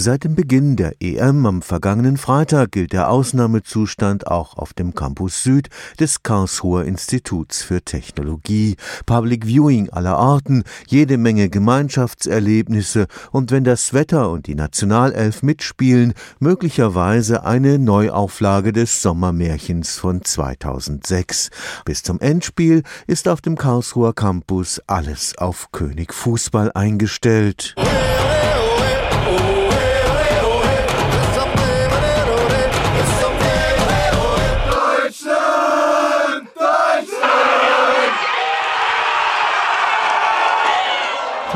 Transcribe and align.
Seit 0.00 0.22
dem 0.22 0.36
Beginn 0.36 0.76
der 0.76 0.92
EM 1.00 1.44
am 1.44 1.60
vergangenen 1.60 2.18
Freitag 2.18 2.70
gilt 2.70 2.92
der 2.92 3.10
Ausnahmezustand 3.10 4.28
auch 4.28 4.56
auf 4.56 4.72
dem 4.72 4.94
Campus 4.94 5.42
Süd 5.42 5.70
des 5.98 6.22
Karlsruher 6.22 6.84
Instituts 6.84 7.64
für 7.64 7.82
Technologie. 7.82 8.76
Public 9.06 9.44
Viewing 9.44 9.90
aller 9.90 10.16
Arten, 10.16 10.62
jede 10.86 11.18
Menge 11.18 11.48
Gemeinschaftserlebnisse 11.48 13.08
und 13.32 13.50
wenn 13.50 13.64
das 13.64 13.92
Wetter 13.92 14.30
und 14.30 14.46
die 14.46 14.54
Nationalelf 14.54 15.42
mitspielen, 15.42 16.14
möglicherweise 16.38 17.44
eine 17.44 17.80
Neuauflage 17.80 18.72
des 18.72 19.02
Sommermärchens 19.02 19.98
von 19.98 20.22
2006. 20.24 21.50
Bis 21.84 22.04
zum 22.04 22.20
Endspiel 22.20 22.84
ist 23.08 23.26
auf 23.26 23.40
dem 23.40 23.56
Karlsruher 23.56 24.14
Campus 24.14 24.80
alles 24.86 25.36
auf 25.38 25.72
König 25.72 26.14
Fußball 26.14 26.70
eingestellt. 26.70 27.74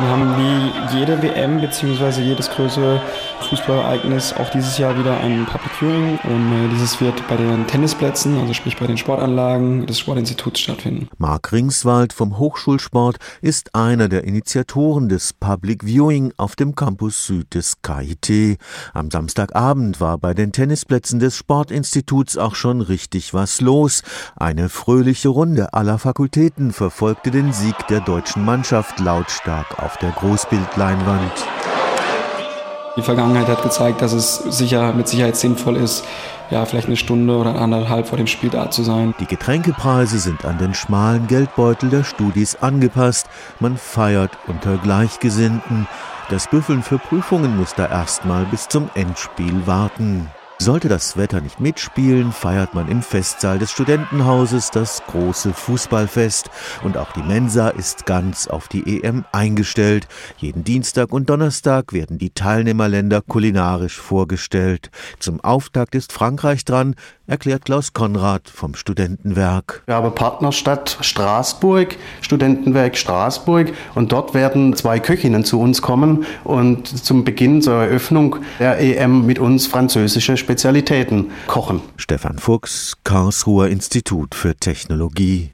Wir 0.02 0.10
haben 0.10 0.36
wie 0.36 0.98
jede 0.98 1.22
WM 1.22 1.60
bzw. 1.60 2.22
jedes 2.22 2.50
größere 2.50 3.00
Fußballereignis 3.42 4.32
auch 4.32 4.50
dieses 4.50 4.76
Jahr 4.76 4.98
wieder 4.98 5.20
ein 5.20 5.46
Public 5.46 5.72
Viewing 5.78 6.18
und 6.24 6.52
äh, 6.52 6.68
dieses 6.70 7.00
wird 7.00 7.28
bei 7.28 7.36
den 7.36 7.66
Tennisplätzen, 7.68 8.36
also 8.38 8.52
sprich 8.52 8.76
bei 8.76 8.86
den 8.86 8.96
Sportanlagen 8.96 9.86
des 9.86 10.00
Sportinstituts 10.00 10.58
stattfinden. 10.60 11.08
Marc 11.18 11.52
Ringswald 11.52 12.12
vom 12.12 12.38
Hochschulsport 12.38 13.18
ist 13.42 13.76
einer 13.76 14.08
der 14.08 14.24
Initiatoren 14.24 15.08
des 15.08 15.34
Public 15.34 15.84
Viewing 15.84 16.32
auf 16.36 16.56
dem 16.56 16.74
Campus 16.74 17.26
Süd 17.26 17.54
des 17.54 17.80
KIT. 17.82 18.58
Am 18.94 19.10
Samstagabend 19.10 20.00
war 20.00 20.18
bei 20.18 20.34
den 20.34 20.50
Tennisplätzen 20.50 21.20
des 21.20 21.36
Sportinstituts 21.36 22.38
auch 22.38 22.56
schon 22.56 22.80
richtig 22.80 23.34
was 23.34 23.60
los. 23.60 24.02
Eine 24.34 24.68
fröhliche 24.68 25.28
Runde 25.28 25.74
aller 25.74 25.98
Fakultäten 25.98 26.72
verfolgte 26.72 27.30
den 27.30 27.52
Sieg 27.52 27.76
der 27.88 28.00
deutschen 28.00 28.44
Mannschaft 28.44 28.98
lautstark 28.98 29.78
auf 29.78 29.91
der 30.00 30.10
Großbildleinwand. 30.10 31.32
Die 32.96 33.02
Vergangenheit 33.02 33.48
hat 33.48 33.62
gezeigt, 33.62 34.02
dass 34.02 34.12
es 34.12 34.36
sicher 34.36 34.92
mit 34.92 35.08
Sicherheit 35.08 35.36
sinnvoll 35.36 35.76
ist, 35.76 36.04
ja, 36.50 36.66
vielleicht 36.66 36.88
eine 36.88 36.98
Stunde 36.98 37.34
oder 37.34 37.56
anderthalb 37.56 38.06
vor 38.06 38.18
dem 38.18 38.26
Spiel 38.26 38.50
da 38.50 38.70
zu 38.70 38.82
sein. 38.82 39.14
Die 39.20 39.26
Getränkepreise 39.26 40.18
sind 40.18 40.44
an 40.44 40.58
den 40.58 40.74
schmalen 40.74 41.26
Geldbeutel 41.26 41.88
der 41.88 42.04
Studis 42.04 42.56
angepasst. 42.56 43.26
Man 43.58 43.78
feiert 43.78 44.32
unter 44.46 44.76
Gleichgesinnten. 44.76 45.88
Das 46.28 46.48
Büffeln 46.48 46.82
für 46.82 46.98
Prüfungen 46.98 47.56
muss 47.56 47.74
da 47.74 47.86
erstmal 47.86 48.44
bis 48.44 48.68
zum 48.68 48.90
Endspiel 48.94 49.66
warten. 49.66 50.30
Sollte 50.62 50.88
das 50.88 51.16
Wetter 51.16 51.40
nicht 51.40 51.58
mitspielen, 51.58 52.30
feiert 52.30 52.72
man 52.72 52.86
im 52.86 53.02
Festsaal 53.02 53.58
des 53.58 53.72
Studentenhauses 53.72 54.70
das 54.70 55.02
große 55.08 55.52
Fußballfest 55.54 56.50
und 56.84 56.96
auch 56.96 57.10
die 57.10 57.22
Mensa 57.24 57.70
ist 57.70 58.06
ganz 58.06 58.46
auf 58.46 58.68
die 58.68 59.02
EM 59.02 59.24
eingestellt. 59.32 60.06
Jeden 60.36 60.62
Dienstag 60.62 61.12
und 61.12 61.28
Donnerstag 61.28 61.92
werden 61.92 62.16
die 62.16 62.30
Teilnehmerländer 62.30 63.22
kulinarisch 63.22 63.98
vorgestellt. 63.98 64.92
Zum 65.18 65.40
Auftakt 65.40 65.96
ist 65.96 66.12
Frankreich 66.12 66.64
dran, 66.64 66.94
erklärt 67.26 67.64
Klaus 67.64 67.92
Konrad 67.92 68.48
vom 68.48 68.76
Studentenwerk. 68.76 69.82
Wir 69.86 69.96
haben 69.96 70.14
Partnerstadt 70.14 70.98
Straßburg, 71.00 71.96
Studentenwerk 72.20 72.96
Straßburg 72.96 73.72
und 73.96 74.12
dort 74.12 74.34
werden 74.34 74.76
zwei 74.76 75.00
Köchinnen 75.00 75.42
zu 75.42 75.58
uns 75.58 75.82
kommen 75.82 76.24
und 76.44 76.86
zum 76.86 77.24
Beginn 77.24 77.62
zur 77.62 77.74
Eröffnung 77.74 78.36
der 78.60 78.78
EM 78.78 79.26
mit 79.26 79.40
uns 79.40 79.66
französische 79.66 80.36
Spezialitäten 80.52 81.30
kochen. 81.46 81.80
Stefan 81.96 82.38
Fuchs, 82.38 82.98
Karlsruher 83.04 83.68
Institut 83.68 84.34
für 84.34 84.54
Technologie. 84.54 85.50